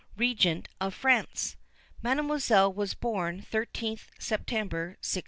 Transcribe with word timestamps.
Regent 0.17 0.67
of 0.79 0.95
France. 0.95 1.57
Mademoiselle 2.01 2.73
was 2.73 2.95
born 2.95 3.45
13th 3.51 4.07
September, 4.17 4.97
1676. 5.05 5.19